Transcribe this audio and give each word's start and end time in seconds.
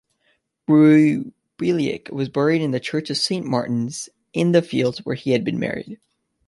Roubiliac 0.67 2.09
was 2.11 2.27
buried 2.27 2.63
in 2.63 2.71
the 2.71 2.79
church 2.79 3.11
of 3.11 3.17
Saint 3.17 3.45
Martin's-in-the-Fields, 3.45 5.05
where 5.05 5.13
he 5.13 5.29
had 5.29 5.43
been 5.45 5.59
married. 5.59 5.99